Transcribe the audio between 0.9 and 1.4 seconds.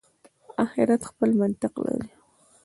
خپل